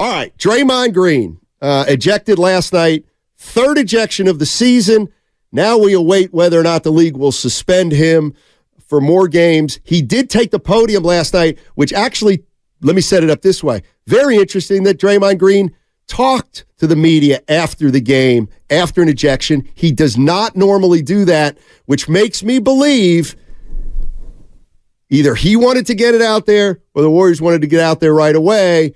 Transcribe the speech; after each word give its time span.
All 0.00 0.10
right, 0.10 0.34
Draymond 0.38 0.94
Green 0.94 1.38
uh, 1.60 1.84
ejected 1.86 2.38
last 2.38 2.72
night, 2.72 3.04
third 3.36 3.76
ejection 3.76 4.28
of 4.28 4.38
the 4.38 4.46
season. 4.46 5.10
Now 5.52 5.76
we 5.76 5.92
await 5.92 6.32
whether 6.32 6.58
or 6.58 6.62
not 6.62 6.84
the 6.84 6.90
league 6.90 7.18
will 7.18 7.32
suspend 7.32 7.92
him 7.92 8.32
for 8.86 9.02
more 9.02 9.28
games. 9.28 9.78
He 9.84 10.00
did 10.00 10.30
take 10.30 10.52
the 10.52 10.58
podium 10.58 11.02
last 11.02 11.34
night, 11.34 11.58
which 11.74 11.92
actually, 11.92 12.42
let 12.80 12.96
me 12.96 13.02
set 13.02 13.22
it 13.22 13.28
up 13.28 13.42
this 13.42 13.62
way. 13.62 13.82
Very 14.06 14.36
interesting 14.38 14.84
that 14.84 14.98
Draymond 14.98 15.36
Green 15.36 15.76
talked 16.06 16.64
to 16.78 16.86
the 16.86 16.96
media 16.96 17.42
after 17.46 17.90
the 17.90 18.00
game, 18.00 18.48
after 18.70 19.02
an 19.02 19.08
ejection. 19.10 19.68
He 19.74 19.92
does 19.92 20.16
not 20.16 20.56
normally 20.56 21.02
do 21.02 21.26
that, 21.26 21.58
which 21.84 22.08
makes 22.08 22.42
me 22.42 22.58
believe 22.58 23.36
either 25.10 25.34
he 25.34 25.56
wanted 25.56 25.84
to 25.88 25.94
get 25.94 26.14
it 26.14 26.22
out 26.22 26.46
there 26.46 26.80
or 26.94 27.02
the 27.02 27.10
Warriors 27.10 27.42
wanted 27.42 27.60
to 27.60 27.66
get 27.66 27.80
out 27.80 28.00
there 28.00 28.14
right 28.14 28.34
away 28.34 28.94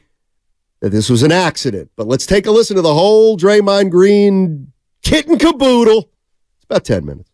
that 0.85 0.91
this 0.91 1.09
was 1.09 1.23
an 1.23 1.33
accident. 1.33 1.91
But 1.97 2.07
let's 2.07 2.27
take 2.27 2.45
a 2.45 2.51
listen 2.51 2.77
to 2.77 2.83
the 2.83 2.93
whole 2.93 3.39
Draymond 3.39 3.91
Green 3.91 4.71
kit 5.03 5.27
and 5.27 5.41
caboodle. 5.41 6.11
It's 6.57 6.65
about 6.65 6.85
10 6.85 7.07
minutes. 7.07 7.31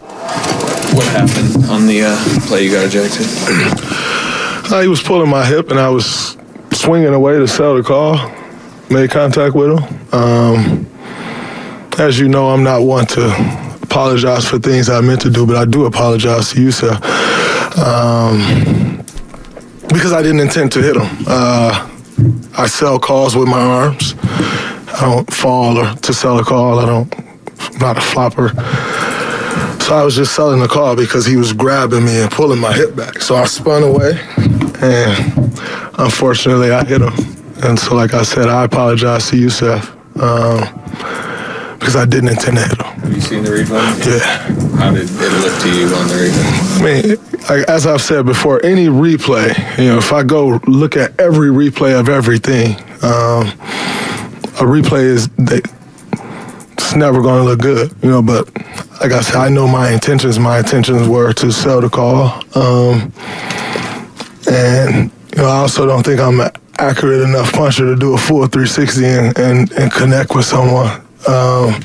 What 0.00 1.06
happened 1.06 1.64
on 1.70 1.86
the 1.86 2.02
uh, 2.02 2.46
play 2.46 2.64
you 2.64 2.70
got 2.70 2.84
ejected? 2.84 3.24
Uh, 4.70 4.82
he 4.82 4.88
was 4.88 5.02
pulling 5.02 5.30
my 5.30 5.46
hip, 5.46 5.70
and 5.70 5.80
I 5.80 5.88
was 5.88 6.36
swinging 6.74 7.14
away 7.14 7.38
to 7.38 7.48
sell 7.48 7.74
the 7.74 7.82
call. 7.82 8.18
Made 8.90 9.10
contact 9.10 9.54
with 9.54 9.78
him. 9.78 10.12
Um, 10.12 10.86
as 11.98 12.20
you 12.20 12.28
know, 12.28 12.50
I'm 12.50 12.62
not 12.62 12.82
one 12.82 13.06
to 13.06 13.28
apologize 13.80 14.46
for 14.46 14.58
things 14.58 14.90
I 14.90 15.00
meant 15.00 15.22
to 15.22 15.30
do, 15.30 15.46
but 15.46 15.56
I 15.56 15.64
do 15.64 15.86
apologize 15.86 16.50
to 16.50 16.56
Jusuf, 16.56 17.02
um, 17.78 18.98
because 19.88 20.12
I 20.12 20.20
didn't 20.20 20.40
intend 20.40 20.70
to 20.72 20.82
hit 20.82 20.96
him. 20.96 21.08
Uh, 21.26 21.89
I 22.60 22.66
sell 22.66 22.98
calls 22.98 23.34
with 23.34 23.48
my 23.48 23.58
arms. 23.58 24.14
I 24.22 25.00
don't 25.00 25.32
fall 25.32 25.78
or 25.78 25.94
to 25.94 26.12
sell 26.12 26.38
a 26.40 26.44
call. 26.44 26.78
I 26.78 26.84
don't. 26.84 27.10
I'm 27.58 27.78
not 27.78 27.96
a 27.96 28.02
flopper. 28.02 28.50
So 29.80 29.96
I 29.96 30.02
was 30.04 30.14
just 30.14 30.36
selling 30.36 30.60
the 30.60 30.68
call 30.68 30.94
because 30.94 31.24
he 31.24 31.36
was 31.36 31.54
grabbing 31.54 32.04
me 32.04 32.20
and 32.20 32.30
pulling 32.30 32.60
my 32.60 32.74
hip 32.74 32.94
back. 32.94 33.22
So 33.22 33.34
I 33.34 33.46
spun 33.46 33.82
away, 33.82 34.20
and 34.82 35.32
unfortunately, 35.98 36.70
I 36.70 36.84
hit 36.84 37.00
him. 37.00 37.14
And 37.64 37.78
so, 37.78 37.94
like 37.94 38.12
I 38.12 38.24
said, 38.24 38.50
I 38.50 38.64
apologize 38.64 39.30
to 39.30 39.36
Jusuf, 39.36 39.88
um, 40.20 41.78
because 41.78 41.96
I 41.96 42.04
didn't 42.04 42.28
intend 42.28 42.58
to 42.58 42.62
hit 42.62 42.78
him. 42.78 43.00
Have 43.00 43.14
you 43.14 43.20
seen 43.22 43.42
the 43.42 43.50
replay? 43.52 43.80
Yeah. 44.06 44.76
How 44.76 44.92
did 44.92 45.08
it 45.08 45.32
look 45.40 45.62
to 45.62 45.74
you 45.74 45.86
on 45.96 46.08
the 46.08 46.28
replay? 46.28 46.78
I 46.78 46.84
mean, 46.84 47.29
as 47.50 47.86
I've 47.86 48.00
said 48.00 48.26
before, 48.26 48.64
any 48.64 48.86
replay, 48.86 49.56
you 49.78 49.86
know, 49.86 49.98
if 49.98 50.12
I 50.12 50.22
go 50.22 50.60
look 50.66 50.96
at 50.96 51.18
every 51.20 51.48
replay 51.48 51.98
of 51.98 52.08
everything, 52.08 52.76
um, 53.02 53.48
a 54.58 54.64
replay 54.64 55.02
is 55.02 55.28
they, 55.30 55.60
it's 56.72 56.94
never 56.94 57.20
going 57.22 57.42
to 57.42 57.44
look 57.44 57.60
good, 57.60 57.92
you 58.02 58.10
know. 58.10 58.22
But 58.22 58.46
like 59.00 59.12
I 59.12 59.20
said, 59.20 59.36
I 59.36 59.48
know 59.48 59.66
my 59.66 59.90
intentions. 59.90 60.38
My 60.38 60.58
intentions 60.58 61.08
were 61.08 61.32
to 61.34 61.50
sell 61.50 61.80
the 61.80 61.88
call, 61.88 62.42
um, 62.54 63.12
and 64.50 65.10
you 65.32 65.42
know, 65.42 65.48
I 65.48 65.56
also 65.56 65.86
don't 65.86 66.04
think 66.04 66.20
I'm 66.20 66.40
an 66.40 66.50
accurate 66.78 67.22
enough 67.22 67.52
puncher 67.52 67.84
to 67.86 67.96
do 67.96 68.14
a 68.14 68.18
full 68.18 68.46
360 68.46 69.04
and, 69.04 69.38
and, 69.38 69.72
and 69.72 69.92
connect 69.92 70.34
with 70.34 70.44
someone. 70.44 70.88
Um, 71.28 71.80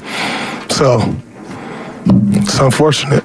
so 0.69 0.99
it's 2.33 2.59
unfortunate. 2.59 3.23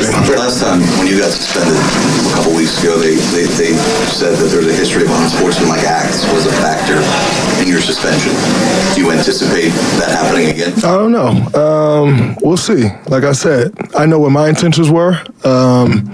The 0.00 0.36
last 0.38 0.64
time 0.64 0.80
when 0.96 1.06
you 1.06 1.20
got 1.20 1.28
suspended 1.28 1.76
a 1.76 2.32
couple 2.32 2.56
weeks 2.56 2.80
ago, 2.80 2.96
they, 2.96 3.20
they, 3.36 3.44
they 3.60 3.76
said 4.08 4.32
that 4.32 4.48
there's 4.48 4.66
a 4.66 4.72
history 4.72 5.04
of 5.04 5.10
unsportsmanlike 5.12 5.84
acts 5.84 6.24
was 6.32 6.46
a 6.46 6.52
factor 6.64 6.96
in 7.60 7.68
your 7.68 7.84
suspension. 7.84 8.32
Do 8.96 9.04
you 9.04 9.12
anticipate 9.12 9.76
that 10.00 10.08
happening 10.08 10.48
again? 10.48 10.72
I 10.88 10.96
don't 10.96 11.12
know. 11.12 11.36
Um, 11.52 12.34
we'll 12.40 12.56
see. 12.56 12.88
Like 13.12 13.24
I 13.24 13.32
said, 13.32 13.76
I 13.94 14.06
know 14.06 14.18
what 14.18 14.32
my 14.32 14.48
intentions 14.48 14.90
were, 14.90 15.20
um, 15.44 16.08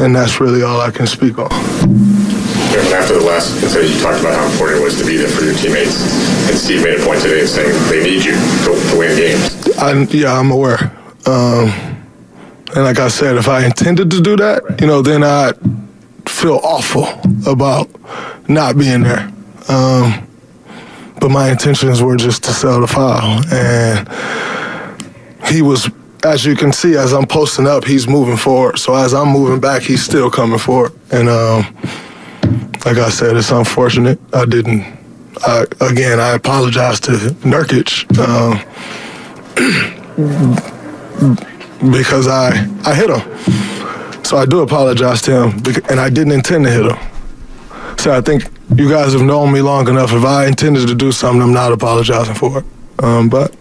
and 0.00 0.16
that's 0.16 0.40
really 0.40 0.62
all 0.62 0.80
I 0.80 0.90
can 0.90 1.06
speak 1.06 1.38
on. 1.38 1.52
after 1.52 3.20
the 3.20 3.24
last 3.28 3.52
incident, 3.62 3.92
you 3.92 4.00
talked 4.00 4.20
about 4.20 4.32
how 4.32 4.48
important 4.48 4.80
it 4.80 4.84
was 4.84 4.96
to 4.96 5.04
be 5.04 5.18
there 5.18 5.28
for 5.28 5.44
your 5.44 5.54
teammates. 5.60 6.00
And 6.48 6.56
Steve 6.56 6.82
made 6.84 6.98
a 6.98 7.04
point 7.04 7.20
today 7.20 7.42
of 7.42 7.50
saying 7.50 7.68
they 7.92 8.02
need 8.02 8.24
you 8.24 8.32
to, 8.64 8.72
to 8.92 8.96
win 8.96 9.12
games. 9.12 9.76
I, 9.76 9.92
yeah, 10.08 10.32
I'm 10.32 10.50
aware. 10.50 10.96
Um, 11.26 11.89
and 12.74 12.84
like 12.84 12.98
I 12.98 13.08
said, 13.08 13.36
if 13.36 13.48
I 13.48 13.64
intended 13.64 14.10
to 14.12 14.20
do 14.20 14.36
that, 14.36 14.62
you 14.80 14.86
know, 14.86 15.02
then 15.02 15.24
I'd 15.24 15.56
feel 16.28 16.60
awful 16.62 17.06
about 17.46 17.88
not 18.48 18.78
being 18.78 19.02
there. 19.02 19.32
Um, 19.68 20.26
but 21.20 21.30
my 21.30 21.50
intentions 21.50 22.02
were 22.02 22.16
just 22.16 22.44
to 22.44 22.52
sell 22.52 22.80
the 22.80 22.86
foul. 22.86 23.42
And 23.52 24.08
he 25.48 25.62
was, 25.62 25.90
as 26.24 26.44
you 26.44 26.54
can 26.54 26.72
see, 26.72 26.96
as 26.96 27.12
I'm 27.12 27.26
posting 27.26 27.66
up, 27.66 27.84
he's 27.84 28.06
moving 28.06 28.36
forward. 28.36 28.78
So 28.78 28.94
as 28.94 29.12
I'm 29.14 29.28
moving 29.28 29.60
back, 29.60 29.82
he's 29.82 30.02
still 30.04 30.30
coming 30.30 30.58
forward. 30.58 30.92
And 31.10 31.28
um, 31.28 31.76
like 32.86 32.98
I 32.98 33.10
said, 33.10 33.36
it's 33.36 33.50
unfortunate. 33.50 34.20
I 34.32 34.44
didn't. 34.44 34.98
I, 35.46 35.66
again, 35.80 36.20
I 36.20 36.34
apologize 36.34 37.00
to 37.00 37.12
Nurkic. 37.42 38.06
Um, 38.18 38.60
because 41.80 42.28
I 42.28 42.48
I 42.84 42.94
hit 42.94 43.10
him. 43.10 44.24
So 44.24 44.36
I 44.36 44.46
do 44.46 44.60
apologize 44.60 45.22
to 45.22 45.32
him, 45.32 45.62
and 45.88 45.98
I 45.98 46.08
didn't 46.10 46.32
intend 46.32 46.64
to 46.64 46.70
hit 46.70 46.86
him. 46.86 46.98
So 47.98 48.12
I 48.12 48.20
think 48.20 48.44
you 48.76 48.88
guys 48.88 49.12
have 49.12 49.22
known 49.22 49.52
me 49.52 49.60
long 49.60 49.88
enough. 49.88 50.12
If 50.12 50.24
I 50.24 50.46
intended 50.46 50.86
to 50.88 50.94
do 50.94 51.12
something, 51.12 51.42
I'm 51.42 51.52
not 51.52 51.72
apologizing 51.72 52.34
for 52.34 52.58
it. 52.58 52.64
Um, 53.02 53.28
but 53.28 53.54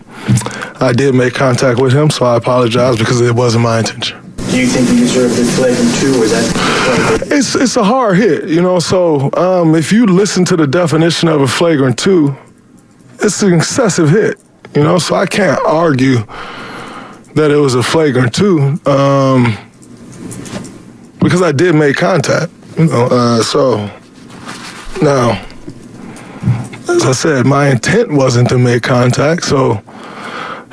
I 0.82 0.94
did 0.94 1.16
make 1.16 1.34
contact 1.34 1.80
with 1.80 1.94
him, 1.94 2.10
so 2.10 2.26
I 2.26 2.36
apologize 2.38 2.98
because 2.98 3.22
it 3.22 3.34
wasn't 3.34 3.64
my 3.64 3.80
intention. 3.80 4.20
Do 4.50 4.60
you 4.60 4.68
think 4.68 4.90
you 4.90 5.00
deserve 5.00 5.36
the 5.36 5.44
flagrant 5.44 5.96
two, 5.96 6.22
or 6.22 6.26
is 6.26 6.32
that? 6.32 7.28
It's 7.32 7.56
it's 7.56 7.78
a 7.78 7.84
hard 7.84 8.18
hit, 8.18 8.50
you 8.50 8.62
know. 8.62 8.80
So 8.80 9.32
um, 9.34 9.76
if 9.76 9.92
you 9.92 10.06
listen 10.06 10.46
to 10.46 10.56
the 10.56 10.68
definition 10.68 11.30
of 11.30 11.42
a 11.42 11.48
flagrant 11.48 11.98
two, 12.00 12.36
it's 13.22 13.42
an 13.44 13.54
excessive 13.54 14.10
hit, 14.10 14.40
you 14.76 14.84
know. 14.84 14.98
So 14.98 15.16
I 15.16 15.26
can't 15.26 15.60
argue 15.66 16.18
that 17.36 17.52
it 17.52 17.58
was 17.58 17.76
a 17.76 17.84
flagrant 17.84 18.34
two 18.34 18.80
um, 18.86 19.58
because 21.20 21.42
I 21.42 21.52
did 21.52 21.76
make 21.76 21.96
contact. 21.96 22.52
You 22.78 22.86
know, 22.86 23.08
uh, 23.12 23.44
so 23.44 23.78
now, 25.02 25.32
as 26.90 27.04
I 27.06 27.12
said, 27.12 27.46
my 27.46 27.70
intent 27.70 28.12
wasn't 28.12 28.50
to 28.50 28.58
make 28.58 28.84
contact. 28.84 29.44
So 29.44 29.82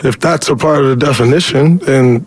if 0.05 0.19
that's 0.21 0.49
a 0.49 0.57
part 0.57 0.85
of 0.85 0.99
the 0.99 1.07
definition, 1.07 1.79
then 1.79 2.27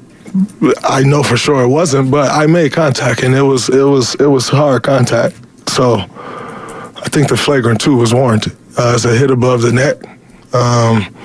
I 0.84 1.04
know 1.04 1.24
for 1.24 1.38
sure 1.38 1.64
it 1.64 1.68
wasn't. 1.68 2.12
But 2.12 2.32
I 2.32 2.46
made 2.46 2.74
contact, 2.74 3.24
and 3.24 3.34
it 3.36 3.42
was 3.42 3.70
it 3.70 3.84
was 3.84 4.16
it 4.16 4.28
was 4.28 4.50
hard 4.50 4.84
contact. 4.84 5.36
So 5.70 5.96
I 5.98 7.08
think 7.10 7.30
the 7.30 7.38
flagrant 7.38 7.82
two 7.82 7.96
was 7.96 8.14
warranted. 8.14 8.56
Uh, 8.78 8.94
it's 8.96 9.06
a 9.06 9.16
hit 9.18 9.32
above 9.32 9.62
the 9.62 9.72
neck. 9.72 9.98
Um, 10.54 11.16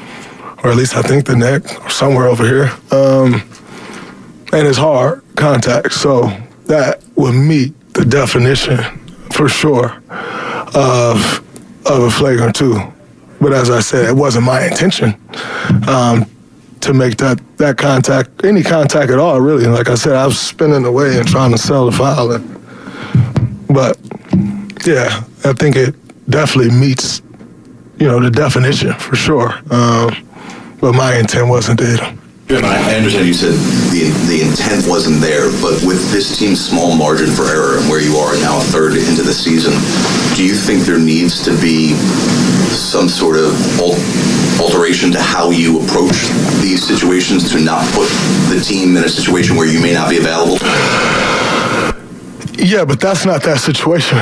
or 0.65 0.71
at 0.71 0.77
least 0.77 0.97
I 0.97 1.03
think 1.03 1.27
the 1.27 1.37
neck, 1.37 1.63
or 1.85 1.91
somewhere 1.91 2.27
over 2.27 2.45
here. 2.45 2.73
Um, 2.91 3.35
and 4.53 4.67
it's 4.67 4.79
hard 4.79 5.23
contact, 5.37 5.93
so 5.93 6.31
that 6.67 7.05
would 7.17 7.35
meet 7.35 7.75
the 7.93 8.05
definition 8.05 8.79
for 9.33 9.49
sure 9.49 10.03
of 10.75 11.43
of 11.87 12.03
a 12.03 12.11
flagrant 12.11 12.57
two. 12.57 12.81
But 13.41 13.53
as 13.53 13.69
I 13.69 13.81
said, 13.81 14.09
it 14.09 14.17
wasn't 14.17 14.47
my 14.47 14.65
intention 14.65 15.15
um, 15.87 16.25
to 16.81 16.95
make 16.95 17.19
that 17.19 17.41
that 17.59 17.77
contact, 17.77 18.45
any 18.45 18.63
contact 18.63 19.11
at 19.11 19.19
all, 19.19 19.41
really. 19.41 19.67
Like 19.67 19.91
I 19.91 19.97
said, 19.97 20.15
I 20.15 20.27
was 20.27 20.39
spinning 20.39 20.85
away 20.87 21.19
and 21.19 21.29
trying 21.29 21.53
to 21.53 21.59
sell 21.59 21.87
the 21.87 21.93
foul. 21.93 22.33
And, 22.33 23.67
but 23.69 23.99
yeah, 24.87 25.23
I 25.45 25.53
think 25.53 25.77
it 25.77 25.95
definitely 26.31 26.75
meets, 26.75 27.21
you 27.99 28.07
know, 28.07 28.19
the 28.19 28.31
definition 28.31 28.95
for 28.95 29.15
sure. 29.15 29.53
Um, 29.71 30.27
but 30.85 30.93
my 30.93 31.17
intent 31.17 31.49
wasn't 31.49 31.79
to 31.79 31.87
hit 31.87 32.01
I 32.51 32.93
I 32.93 32.97
understand 32.97 33.27
you 33.27 33.33
said 33.33 33.57
the, 33.89 34.05
the 34.29 34.45
intent 34.45 34.85
wasn't 34.87 35.19
there, 35.25 35.49
but 35.65 35.81
with 35.81 36.13
this 36.13 36.39
team's 36.39 36.61
small 36.61 36.95
margin 36.95 37.31
for 37.33 37.49
error 37.49 37.79
and 37.79 37.89
where 37.89 38.03
you 38.03 38.17
are 38.17 38.37
now 38.45 38.61
third 38.69 38.93
into 38.93 39.23
the 39.23 39.33
season, 39.33 39.73
do 40.37 40.45
you 40.45 40.53
think 40.53 40.85
there 40.85 41.01
needs 41.01 41.43
to 41.47 41.59
be 41.63 41.95
some 42.69 43.09
sort 43.09 43.39
of 43.39 43.57
alteration 44.61 45.11
to 45.13 45.23
how 45.23 45.49
you 45.49 45.81
approach 45.81 46.29
these 46.61 46.87
situations 46.87 47.51
to 47.51 47.59
not 47.59 47.81
put 47.97 48.13
the 48.53 48.61
team 48.61 48.95
in 48.95 49.05
a 49.05 49.09
situation 49.09 49.57
where 49.57 49.67
you 49.67 49.81
may 49.81 49.95
not 49.95 50.11
be 50.11 50.19
available? 50.19 50.59
Yeah, 52.61 52.85
but 52.85 53.01
that's 53.01 53.25
not 53.25 53.43
that 53.45 53.61
situation. 53.61 54.19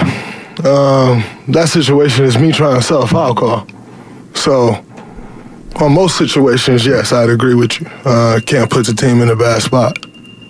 Um, 0.62 1.26
that 1.48 1.66
situation 1.74 2.24
is 2.24 2.38
me 2.38 2.52
trying 2.52 2.76
to 2.76 2.82
sell 2.82 3.02
a 3.02 3.06
foul 3.08 3.34
call. 3.34 3.66
So, 4.34 4.84
on 5.80 5.94
most 5.94 6.18
situations, 6.18 6.84
yes, 6.84 7.12
I'd 7.12 7.30
agree 7.30 7.54
with 7.54 7.80
you. 7.80 7.86
Uh, 8.04 8.40
can't 8.44 8.70
put 8.70 8.86
the 8.86 8.94
team 8.94 9.20
in 9.20 9.28
a 9.28 9.36
bad 9.36 9.62
spot. 9.62 9.98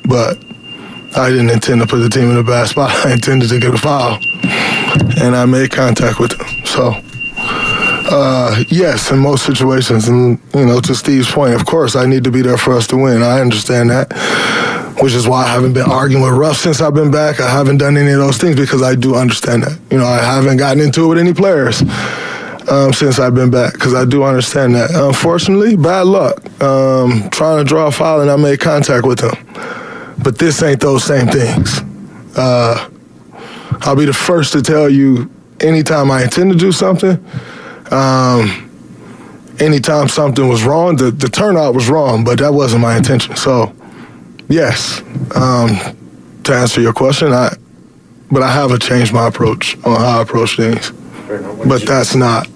But 0.04 0.42
I 1.16 1.30
didn't 1.30 1.50
intend 1.50 1.80
to 1.80 1.86
put 1.86 1.98
the 1.98 2.08
team 2.08 2.30
in 2.30 2.36
a 2.36 2.42
bad 2.42 2.68
spot. 2.68 2.90
I 3.06 3.12
intended 3.12 3.48
to 3.50 3.58
get 3.58 3.74
a 3.74 3.78
foul. 3.78 4.18
And 5.22 5.36
I 5.36 5.44
made 5.46 5.70
contact 5.70 6.18
with 6.18 6.36
them. 6.36 6.66
So, 6.66 6.92
uh, 7.36 8.64
yes, 8.68 9.10
in 9.10 9.18
most 9.18 9.46
situations. 9.46 10.08
And, 10.08 10.38
you 10.54 10.66
know, 10.66 10.80
to 10.80 10.94
Steve's 10.94 11.30
point, 11.30 11.54
of 11.54 11.66
course, 11.66 11.96
I 11.96 12.06
need 12.06 12.24
to 12.24 12.30
be 12.30 12.42
there 12.42 12.58
for 12.58 12.74
us 12.74 12.86
to 12.88 12.96
win. 12.96 13.22
I 13.22 13.40
understand 13.40 13.90
that 13.90 14.12
which 15.00 15.14
is 15.14 15.26
why 15.26 15.44
I 15.44 15.48
haven't 15.48 15.72
been 15.72 15.90
arguing 15.90 16.22
with 16.22 16.34
Ruff 16.34 16.58
since 16.58 16.80
I've 16.80 16.94
been 16.94 17.10
back. 17.10 17.40
I 17.40 17.50
haven't 17.50 17.78
done 17.78 17.96
any 17.96 18.12
of 18.12 18.18
those 18.18 18.36
things 18.36 18.54
because 18.54 18.82
I 18.82 18.94
do 18.94 19.16
understand 19.16 19.64
that. 19.64 19.80
You 19.90 19.98
know, 19.98 20.06
I 20.06 20.18
haven't 20.18 20.58
gotten 20.58 20.80
into 20.80 21.04
it 21.04 21.08
with 21.08 21.18
any 21.18 21.32
players 21.32 21.82
um, 22.68 22.92
since 22.92 23.18
I've 23.18 23.34
been 23.34 23.50
back 23.50 23.74
because 23.74 23.94
I 23.94 24.04
do 24.04 24.22
understand 24.24 24.74
that. 24.74 24.90
Unfortunately, 24.90 25.76
bad 25.76 26.06
luck. 26.06 26.38
Um, 26.62 27.28
trying 27.30 27.58
to 27.58 27.64
draw 27.64 27.86
a 27.86 27.92
foul 27.92 28.20
and 28.20 28.30
I 28.30 28.36
made 28.36 28.60
contact 28.60 29.06
with 29.06 29.20
him. 29.20 29.34
But 30.22 30.38
this 30.38 30.62
ain't 30.62 30.80
those 30.80 31.04
same 31.04 31.26
things. 31.26 31.80
Uh, 32.36 32.88
I'll 33.82 33.96
be 33.96 34.04
the 34.04 34.12
first 34.12 34.52
to 34.52 34.62
tell 34.62 34.88
you 34.88 35.30
anytime 35.60 36.10
I 36.10 36.22
intend 36.22 36.52
to 36.52 36.58
do 36.58 36.72
something, 36.72 37.24
um, 37.90 38.70
anytime 39.58 40.08
something 40.08 40.48
was 40.48 40.62
wrong, 40.64 40.96
the, 40.96 41.10
the 41.10 41.28
turnout 41.28 41.74
was 41.74 41.88
wrong, 41.88 42.24
but 42.24 42.38
that 42.38 42.54
wasn't 42.54 42.82
my 42.82 42.96
intention. 42.96 43.36
So, 43.36 43.74
yes, 44.48 45.02
um, 45.34 45.78
to 46.44 46.54
answer 46.54 46.80
your 46.80 46.92
question, 46.92 47.32
I, 47.32 47.54
but 48.30 48.42
I 48.42 48.50
haven't 48.50 48.82
changed 48.82 49.12
my 49.12 49.26
approach 49.28 49.76
on 49.84 49.96
how 50.00 50.20
I 50.20 50.22
approach 50.22 50.56
things. 50.56 50.92
But 51.66 51.82
that's 51.86 52.14
not, 52.14 52.48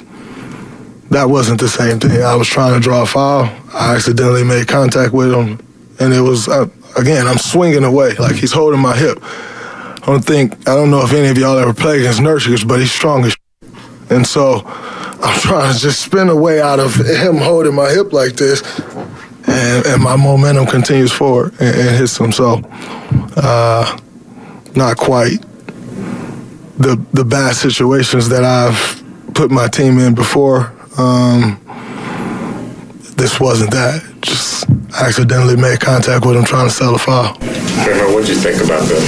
that 1.17 1.31
wasn't 1.31 1.59
the 1.59 1.69
same 1.69 1.99
thing. 1.99 2.23
I 2.23 2.35
was 2.35 2.47
trying 2.47 2.75
to 2.75 2.81
draw 2.81 3.03
a 3.03 3.07
foul. 3.07 3.45
I 3.73 3.95
accidentally 3.95 4.45
made 4.45 4.69
contact 4.69 5.15
with 5.15 5.33
him, 5.33 5.59
and 5.99 6.13
it 6.13 6.21
was, 6.21 6.47
uh, 6.47 6.69
again, 6.95 7.27
I'm 7.27 7.39
swinging 7.39 7.85
away, 7.85 8.15
like 8.17 8.37
he's 8.37 8.53
holding 8.53 8.81
my 8.81 8.95
hip. 8.95 9.19
I 9.23 10.05
don't 10.05 10.23
think, 10.23 10.53
I 10.69 10.75
don't 10.75 10.91
know 10.91 11.03
if 11.03 11.15
any 11.15 11.29
of 11.29 11.39
y'all 11.39 11.57
ever 11.57 11.73
played 11.73 12.01
against 12.01 12.21
Nurkic, 12.21 12.69
but 12.69 12.81
he's 12.81 12.93
strong 12.93 13.25
as 13.25 13.35
And 14.11 14.27
so 14.27 14.63
I'm 14.67 15.41
trying 15.41 15.73
to 15.73 15.81
just 15.81 16.03
spin 16.03 16.29
away 16.29 16.61
out 16.61 16.81
of 16.81 16.95
him 16.95 17.39
holding 17.39 17.75
my 17.75 17.89
hip 17.89 18.13
like 18.13 18.35
this, 18.35 18.63
and, 19.49 19.87
and 19.87 20.03
my 20.03 20.17
momentum 20.17 20.67
continues 20.67 21.13
forward 21.13 21.55
and, 21.61 21.75
and 21.81 21.97
hits 21.97 22.21
him. 22.21 22.31
So, 22.31 22.61
uh, 23.37 23.99
not 24.75 24.99
quite 24.99 25.41
the 26.77 27.03
the 27.15 27.25
bad 27.25 27.57
situations 27.57 28.29
that 28.29 28.45
I've 28.45 29.03
put 29.33 29.51
my 29.51 29.67
team 29.67 29.99
in 29.99 30.15
before. 30.15 30.76
Um, 30.99 31.61
this 33.17 33.41
wasn't 33.41 33.71
that. 33.73 34.03
Just 34.23 34.69
accidentally 35.01 35.57
made 35.57 35.81
contact 35.81 36.25
with 36.25 36.37
him 36.37 36.45
trying 36.45 36.69
to 36.69 36.75
sell 36.75 36.95
a 36.95 36.99
foul. 36.99 37.35
Kramer, 37.85 38.13
what 38.13 38.25
did 38.27 38.37
you 38.37 38.41
think 38.41 38.65
about 38.65 38.81
the, 38.89 39.01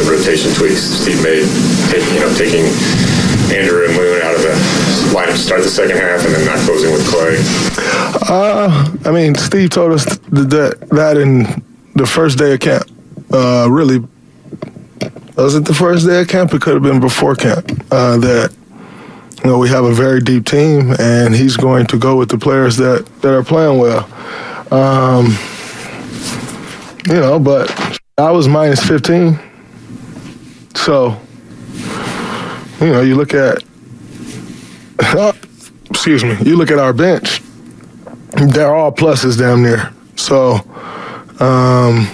the 0.00 0.10
rotation 0.10 0.52
tweaks 0.54 0.80
Steve 0.80 1.22
made, 1.22 1.48
take, 1.90 2.04
you 2.12 2.20
know, 2.20 2.32
taking 2.36 2.64
Andrew 3.52 3.84
and 3.86 3.96
Moon 3.96 4.22
out 4.22 4.34
of 4.34 4.42
the 4.42 4.54
lineup 5.12 5.32
to 5.32 5.38
start 5.38 5.62
the 5.62 5.68
second 5.68 5.96
half 5.96 6.24
and 6.24 6.34
then 6.34 6.44
not 6.46 6.58
closing 6.64 6.92
with 6.92 7.06
Clay? 7.08 7.36
Uh, 8.28 8.94
I 9.04 9.10
mean, 9.10 9.34
Steve 9.34 9.70
told 9.70 9.92
us 9.92 10.04
th- 10.04 10.48
that 10.48 10.88
that 10.90 11.16
in 11.16 11.64
the 11.94 12.06
first 12.06 12.38
day 12.38 12.54
of 12.54 12.60
camp. 12.60 12.90
Uh, 13.32 13.66
really, 13.70 13.98
was 15.36 15.54
it 15.54 15.64
the 15.64 15.74
first 15.74 16.06
day 16.06 16.20
of 16.20 16.28
camp? 16.28 16.52
It 16.54 16.60
could 16.60 16.74
have 16.74 16.82
been 16.82 17.00
before 17.00 17.34
camp. 17.34 17.70
Uh, 17.90 18.18
that 18.18 18.54
you 19.44 19.50
know 19.50 19.58
we 19.58 19.68
have 19.68 19.84
a 19.84 19.92
very 19.92 20.20
deep 20.20 20.46
team, 20.46 20.94
and 20.98 21.34
he's 21.34 21.56
going 21.56 21.86
to 21.86 21.98
go 21.98 22.16
with 22.16 22.30
the 22.30 22.38
players 22.38 22.76
that 22.78 23.06
that 23.20 23.32
are 23.34 23.44
playing 23.44 23.78
well. 23.78 24.04
Um, 24.72 25.26
you 27.06 27.20
know, 27.20 27.38
but 27.38 28.00
I 28.16 28.30
was 28.30 28.48
minus 28.48 28.82
15, 28.86 29.38
so 30.74 31.20
you 32.80 32.92
know 32.92 33.02
you 33.02 33.14
look 33.14 33.34
at. 33.34 33.62
excuse 35.90 36.24
me. 36.24 36.36
You 36.42 36.56
look 36.56 36.70
at 36.70 36.78
our 36.78 36.92
bench 36.92 37.40
they're 38.36 38.74
all 38.74 38.92
pluses 38.92 39.38
down 39.38 39.62
there. 39.62 39.92
So, 40.16 40.54
um, 41.40 42.08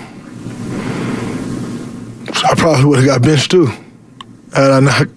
I 2.44 2.54
probably 2.56 2.84
would 2.84 2.98
have 2.98 3.06
got 3.06 3.22
benched 3.22 3.50
too 3.50 3.66
had 4.52 4.72
I 4.72 4.80
not 4.80 5.08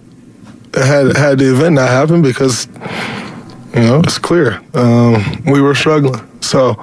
had 0.76 1.16
had 1.18 1.40
the 1.40 1.52
event 1.54 1.76
not 1.76 1.90
happen 1.90 2.22
because 2.22 2.68
you 3.76 3.82
know 3.82 4.00
it's 4.00 4.18
clear 4.18 4.62
um, 4.74 5.24
we 5.46 5.62
were 5.62 5.76
struggling. 5.76 6.22
So, 6.42 6.76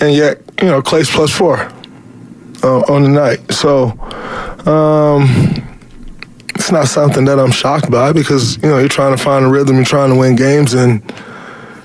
and 0.00 0.14
yet 0.14 0.42
you 0.60 0.68
know 0.68 0.82
Clay's 0.82 1.10
plus 1.10 1.30
four 1.30 1.58
uh, 2.62 2.80
on 2.92 3.02
the 3.02 3.08
night. 3.08 3.52
So, 3.52 3.90
um, 4.66 5.26
it's 6.54 6.70
not 6.70 6.88
something 6.88 7.24
that 7.26 7.38
I'm 7.38 7.52
shocked 7.52 7.90
by 7.90 8.12
because 8.12 8.56
you 8.56 8.68
know 8.68 8.78
you're 8.78 8.88
trying 8.88 9.16
to 9.16 9.22
find 9.22 9.44
a 9.44 9.48
rhythm, 9.48 9.76
you're 9.76 9.84
trying 9.84 10.10
to 10.10 10.18
win 10.18 10.36
games, 10.36 10.74
and 10.74 11.02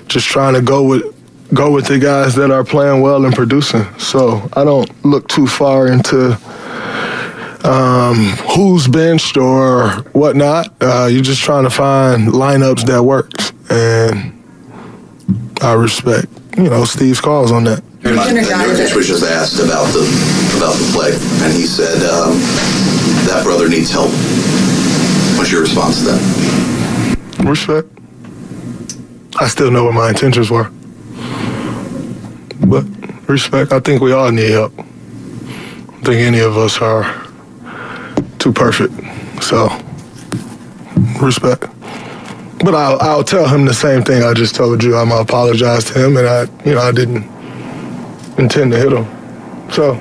just 0.08 0.26
trying 0.26 0.54
to 0.54 0.62
go 0.62 0.82
with 0.82 1.04
go 1.54 1.70
with 1.70 1.86
the 1.86 1.98
guys 1.98 2.34
that 2.34 2.50
are 2.50 2.64
playing 2.64 3.02
well 3.02 3.24
and 3.24 3.34
producing. 3.34 3.84
So 3.98 4.48
I 4.54 4.64
don't 4.64 4.88
look 5.04 5.28
too 5.28 5.46
far 5.46 5.86
into 5.86 6.38
um, 7.64 8.16
who's 8.54 8.88
benched 8.88 9.36
or 9.36 9.88
whatnot. 10.12 10.72
Uh, 10.80 11.08
you're 11.10 11.22
just 11.22 11.42
trying 11.42 11.64
to 11.64 11.70
find 11.70 12.28
lineups 12.28 12.86
that 12.86 13.02
works, 13.02 13.52
and 13.70 14.32
I 15.60 15.72
respect 15.74 16.28
you 16.56 16.68
know 16.68 16.84
Steve's 16.84 17.20
calls 17.20 17.52
on 17.52 17.64
that. 17.64 17.82
Nurkic 18.02 18.96
was 18.96 19.06
just 19.06 19.24
asked 19.24 19.60
about 19.60 19.86
the 19.92 20.02
about 20.56 20.74
the 20.74 20.90
play, 20.92 21.12
and 21.44 21.52
he 21.52 21.66
said 21.66 21.96
um, 22.08 22.38
that 23.26 23.42
brother 23.44 23.68
needs 23.68 23.90
help. 23.90 24.10
What's 25.38 25.50
your 25.50 25.62
response 25.62 25.98
to 26.00 26.04
that? 26.10 27.18
Respect. 27.44 27.88
I 29.40 29.48
still 29.48 29.70
know 29.70 29.84
what 29.84 29.94
my 29.94 30.10
intentions 30.10 30.50
were. 30.50 30.70
But 32.66 32.84
respect, 33.28 33.72
I 33.72 33.80
think 33.80 34.02
we 34.02 34.12
all 34.12 34.30
need 34.30 34.50
help. 34.50 34.78
I 34.78 34.82
don't 34.82 36.04
think 36.04 36.20
any 36.20 36.40
of 36.40 36.56
us 36.56 36.80
are 36.80 37.04
too 38.42 38.52
perfect. 38.52 38.92
So, 39.40 39.68
respect. 41.20 41.66
But 42.64 42.74
I'll, 42.74 42.98
I'll 43.00 43.24
tell 43.24 43.46
him 43.46 43.64
the 43.64 43.74
same 43.74 44.02
thing 44.02 44.24
I 44.24 44.34
just 44.34 44.56
told 44.56 44.82
you. 44.82 44.96
I'm 44.96 45.10
gonna 45.10 45.22
apologize 45.22 45.84
to 45.86 46.04
him, 46.04 46.16
and 46.16 46.26
I, 46.26 46.42
you 46.64 46.74
know, 46.74 46.80
I 46.80 46.90
didn't 46.90 47.24
intend 48.38 48.72
to 48.72 48.78
hit 48.78 48.92
him. 48.92 49.06
So, 49.70 49.94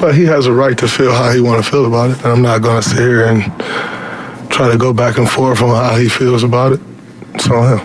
but 0.00 0.14
he 0.14 0.24
has 0.24 0.46
a 0.46 0.52
right 0.52 0.76
to 0.78 0.88
feel 0.88 1.12
how 1.12 1.30
he 1.30 1.40
want 1.40 1.64
to 1.64 1.70
feel 1.70 1.86
about 1.86 2.10
it, 2.10 2.16
and 2.18 2.26
I'm 2.26 2.42
not 2.42 2.62
gonna 2.62 2.82
sit 2.82 2.98
here 2.98 3.26
and 3.26 3.42
try 4.50 4.70
to 4.70 4.76
go 4.76 4.92
back 4.92 5.18
and 5.18 5.30
forth 5.30 5.62
on 5.62 5.68
how 5.68 5.96
he 5.96 6.08
feels 6.08 6.42
about 6.42 6.72
it. 6.72 6.80
So, 7.38 7.54
yeah. 7.54 7.78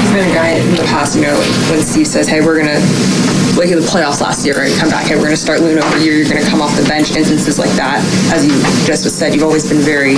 He's 0.00 0.12
been 0.12 0.28
a 0.28 0.34
guy 0.34 0.48
in 0.50 0.74
the 0.74 0.82
past, 0.84 1.14
you 1.14 1.22
know, 1.22 1.38
when 1.70 1.82
Steve 1.82 2.06
says, 2.06 2.26
hey, 2.26 2.40
we're 2.40 2.62
to, 2.62 3.39
like 3.60 3.70
in 3.70 3.78
the 3.78 3.84
playoffs 3.84 4.22
last 4.24 4.46
year, 4.46 4.56
right, 4.56 4.72
come 4.80 4.88
back, 4.88 5.04
hey, 5.06 5.14
we're 5.16 5.28
going 5.28 5.36
to 5.36 5.44
start 5.44 5.60
Loon 5.60 5.78
over 5.78 5.98
you, 5.98 6.12
you're 6.12 6.28
going 6.28 6.42
to 6.42 6.48
come 6.48 6.62
off 6.62 6.74
the 6.80 6.88
bench, 6.88 7.12
instances 7.12 7.58
like 7.58 7.70
that. 7.76 8.00
As 8.32 8.48
you 8.48 8.56
just 8.88 9.04
said, 9.04 9.34
you've 9.34 9.44
always 9.44 9.68
been 9.68 9.84
very 9.84 10.16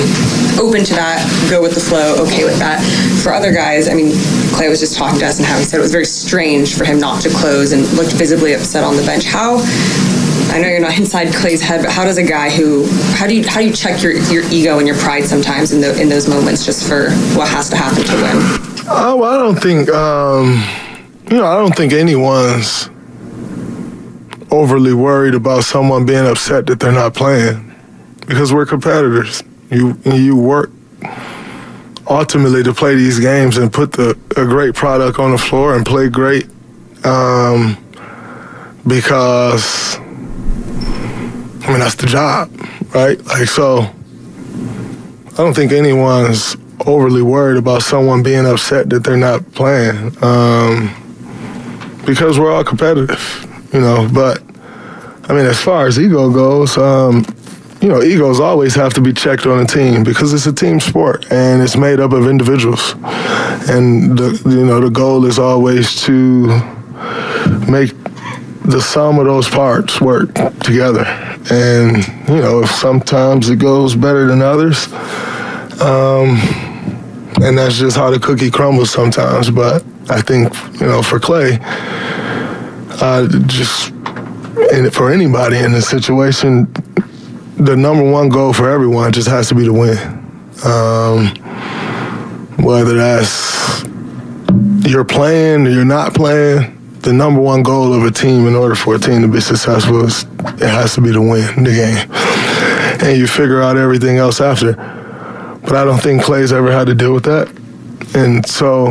open 0.62 0.86
to 0.86 0.94
that, 0.94 1.18
go 1.50 1.60
with 1.60 1.74
the 1.74 1.82
flow, 1.82 2.14
okay 2.22 2.44
with 2.44 2.56
that. 2.62 2.78
For 3.22 3.34
other 3.34 3.50
guys, 3.50 3.88
I 3.88 3.94
mean, 3.94 4.14
Clay 4.54 4.68
was 4.68 4.78
just 4.78 4.96
talking 4.96 5.18
to 5.18 5.26
us 5.26 5.38
and 5.38 5.46
how 5.46 5.58
he 5.58 5.64
said 5.64 5.78
it 5.78 5.82
was 5.82 5.90
very 5.90 6.04
strange 6.04 6.78
for 6.78 6.84
him 6.84 7.00
not 7.00 7.20
to 7.22 7.30
close 7.30 7.72
and 7.72 7.82
looked 7.98 8.14
visibly 8.14 8.54
upset 8.54 8.84
on 8.84 8.94
the 8.94 9.02
bench. 9.02 9.24
How 9.24 9.58
I 10.54 10.60
know 10.62 10.68
you're 10.68 10.78
not 10.78 10.96
inside 11.02 11.34
Clay's 11.34 11.62
head, 11.62 11.82
but 11.82 11.90
how 11.90 12.04
does 12.04 12.18
a 12.18 12.26
guy 12.26 12.48
who 12.48 12.86
how 13.18 13.26
do 13.26 13.34
you 13.34 13.42
how 13.48 13.58
do 13.58 13.66
you 13.66 13.72
check 13.72 14.02
your, 14.02 14.12
your 14.30 14.44
ego 14.54 14.78
and 14.78 14.86
your 14.86 14.96
pride 14.98 15.24
sometimes 15.24 15.72
in 15.72 15.80
the, 15.80 16.00
in 16.00 16.08
those 16.08 16.28
moments 16.28 16.64
just 16.64 16.86
for 16.86 17.10
what 17.34 17.48
has 17.48 17.68
to 17.70 17.76
happen 17.76 18.04
to 18.04 18.14
win? 18.22 18.38
Oh, 18.86 19.22
I 19.24 19.36
don't 19.38 19.58
think 19.58 19.88
um, 19.88 20.62
you 21.30 21.38
know. 21.38 21.46
I 21.46 21.58
don't 21.58 21.74
think 21.74 21.92
anyone's 21.92 22.91
overly 24.52 24.92
worried 24.92 25.34
about 25.34 25.64
someone 25.64 26.06
being 26.06 26.26
upset 26.26 26.66
that 26.66 26.78
they're 26.78 26.92
not 26.92 27.14
playing 27.14 27.74
because 28.26 28.52
we're 28.52 28.66
competitors. 28.66 29.42
You 29.70 29.98
you 30.04 30.36
work 30.36 30.70
ultimately 32.08 32.62
to 32.62 32.74
play 32.74 32.94
these 32.94 33.18
games 33.18 33.56
and 33.56 33.72
put 33.72 33.92
the 33.92 34.10
a 34.36 34.44
great 34.44 34.74
product 34.74 35.18
on 35.18 35.32
the 35.32 35.38
floor 35.38 35.74
and 35.74 35.84
play 35.86 36.08
great 36.08 36.46
um, 37.04 37.76
because 38.86 39.96
I 39.96 41.68
mean 41.68 41.78
that's 41.80 41.94
the 41.94 42.06
job, 42.06 42.50
right? 42.94 43.24
Like 43.24 43.48
so, 43.48 43.80
I 43.80 45.36
don't 45.36 45.54
think 45.54 45.72
anyone's 45.72 46.56
overly 46.86 47.22
worried 47.22 47.56
about 47.56 47.82
someone 47.82 48.22
being 48.22 48.44
upset 48.46 48.90
that 48.90 49.04
they're 49.04 49.16
not 49.16 49.52
playing 49.52 50.12
um, 50.22 50.90
because 52.04 52.38
we're 52.38 52.52
all 52.52 52.64
competitive, 52.64 53.46
you 53.72 53.80
know. 53.80 54.08
But 54.12 54.42
I 55.28 55.34
mean, 55.34 55.46
as 55.46 55.60
far 55.60 55.86
as 55.86 55.98
ego 55.98 56.30
goes, 56.30 56.76
um, 56.78 57.24
you 57.80 57.88
know, 57.88 58.02
egos 58.02 58.40
always 58.40 58.74
have 58.74 58.94
to 58.94 59.00
be 59.00 59.12
checked 59.12 59.46
on 59.46 59.60
a 59.60 59.66
team 59.66 60.04
because 60.04 60.32
it's 60.32 60.46
a 60.46 60.52
team 60.52 60.80
sport 60.80 61.30
and 61.32 61.62
it's 61.62 61.76
made 61.76 62.00
up 62.00 62.12
of 62.12 62.28
individuals, 62.28 62.94
and 63.68 64.18
the 64.18 64.42
you 64.46 64.64
know 64.64 64.80
the 64.80 64.90
goal 64.90 65.26
is 65.26 65.38
always 65.38 66.00
to 66.02 66.46
make 67.68 67.92
the 68.64 68.80
sum 68.80 69.18
of 69.18 69.26
those 69.26 69.48
parts 69.48 70.00
work 70.00 70.32
together. 70.60 71.04
And 71.50 72.06
you 72.28 72.40
know, 72.40 72.64
sometimes 72.64 73.48
it 73.48 73.56
goes 73.56 73.96
better 73.96 74.26
than 74.26 74.42
others. 74.42 74.92
Um, 75.80 76.38
and 77.42 77.58
that's 77.58 77.76
just 77.76 77.96
how 77.96 78.10
the 78.10 78.20
cookie 78.20 78.50
crumbles 78.50 78.90
sometimes. 78.90 79.50
But 79.50 79.84
I 80.08 80.20
think 80.20 80.54
you 80.80 80.86
know, 80.86 81.02
for 81.02 81.18
Clay, 81.18 81.58
uh, 83.00 83.28
just 83.46 83.90
for 84.94 85.10
anybody 85.10 85.58
in 85.58 85.72
this 85.72 85.88
situation, 85.88 86.72
the 87.56 87.76
number 87.76 88.08
one 88.08 88.28
goal 88.28 88.52
for 88.52 88.68
everyone 88.70 89.12
just 89.12 89.28
has 89.28 89.48
to 89.48 89.54
be 89.54 89.64
to 89.64 89.72
win. 89.72 89.98
Um, 90.64 91.28
whether 92.64 92.94
that's 92.94 93.84
you're 94.88 95.04
playing 95.04 95.66
or 95.66 95.70
you're 95.70 95.84
not 95.84 96.14
playing, 96.14 96.78
the 97.00 97.12
number 97.12 97.40
one 97.40 97.62
goal 97.62 97.92
of 97.92 98.04
a 98.04 98.10
team 98.10 98.46
in 98.46 98.54
order 98.54 98.74
for 98.74 98.94
a 98.94 98.98
team 98.98 99.22
to 99.22 99.28
be 99.28 99.40
successful 99.40 100.04
is 100.04 100.22
it 100.22 100.60
has 100.60 100.94
to 100.94 101.00
be 101.00 101.12
to 101.12 101.20
win 101.20 101.64
the 101.64 101.72
game. 101.72 102.10
And 103.02 103.18
you 103.18 103.26
figure 103.26 103.60
out 103.60 103.76
everything 103.76 104.18
else 104.18 104.40
after. 104.40 104.74
But 104.74 105.74
I 105.74 105.84
don't 105.84 106.00
think 106.00 106.22
Clay's 106.22 106.52
ever 106.52 106.70
had 106.70 106.86
to 106.86 106.94
deal 106.94 107.12
with 107.12 107.24
that. 107.24 107.48
And 108.14 108.46
so 108.46 108.88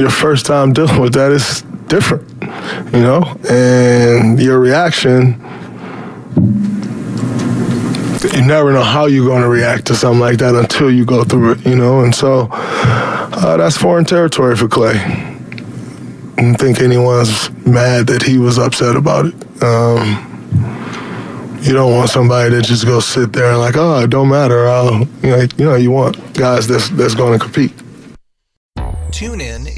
your 0.00 0.10
first 0.10 0.46
time 0.46 0.72
dealing 0.72 1.00
with 1.00 1.14
that 1.14 1.30
is 1.30 1.62
different, 1.88 2.33
you 2.92 3.00
know? 3.00 3.22
And 3.48 4.40
your 4.40 4.58
reaction, 4.58 5.40
you 8.32 8.46
never 8.46 8.72
know 8.72 8.82
how 8.82 9.06
you're 9.06 9.26
going 9.26 9.42
to 9.42 9.48
react 9.48 9.86
to 9.86 9.94
something 9.94 10.20
like 10.20 10.38
that 10.38 10.54
until 10.54 10.90
you 10.90 11.04
go 11.04 11.24
through 11.24 11.52
it, 11.52 11.66
you 11.66 11.76
know? 11.76 12.00
And 12.00 12.14
so 12.14 12.48
uh, 12.50 13.56
that's 13.56 13.76
foreign 13.76 14.04
territory 14.04 14.56
for 14.56 14.68
Clay. 14.68 14.94
I 14.96 16.42
don't 16.42 16.56
think 16.56 16.80
anyone's 16.80 17.50
mad 17.64 18.08
that 18.08 18.22
he 18.22 18.38
was 18.38 18.58
upset 18.58 18.96
about 18.96 19.26
it. 19.26 19.34
Um, 19.62 20.30
you 21.64 21.72
don't 21.72 21.92
want 21.92 22.10
somebody 22.10 22.50
to 22.50 22.60
just 22.60 22.84
go 22.84 23.00
sit 23.00 23.32
there 23.32 23.50
and 23.50 23.58
like, 23.58 23.76
oh, 23.76 24.00
it 24.00 24.10
don't 24.10 24.28
matter. 24.28 24.68
I'll, 24.68 25.00
you 25.22 25.30
know, 25.30 25.46
you 25.56 25.64
know, 25.64 25.74
you 25.76 25.90
want 25.90 26.34
guys 26.34 26.66
that's 26.66 26.90
that's 26.90 27.14
going 27.14 27.38
to 27.38 27.42
compete. 27.42 27.72
TuneIn 29.10 29.63